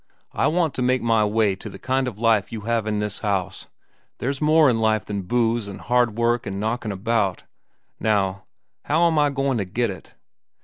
[0.33, 3.19] I want to make my way to the kind of life you have in this
[3.19, 3.67] house.
[4.17, 7.43] There's more in life than booze, an' hard work, an' knockin' about.
[7.99, 8.45] Now,
[8.85, 10.15] how am I goin' to get it?